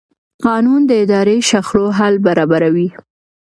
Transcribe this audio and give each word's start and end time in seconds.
قانون 0.45 0.81
د 0.87 0.91
اداري 1.03 1.39
شخړو 1.49 1.85
حل 1.97 2.15
برابروي. 2.27 2.89